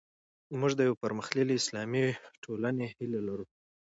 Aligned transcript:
موږ 0.59 0.71
د 0.75 0.79
یوې 0.87 1.01
پرمختللې 1.03 1.53
اسلامي 1.61 2.05
ټولنې 2.43 2.85
هیله 2.95 3.19
لرو. 3.27 3.45